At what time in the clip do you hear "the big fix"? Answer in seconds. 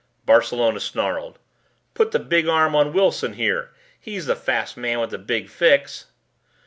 5.11-6.07